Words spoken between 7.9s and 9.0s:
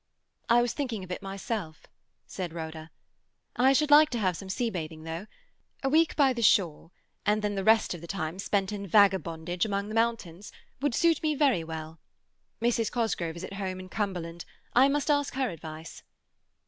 of the time spent in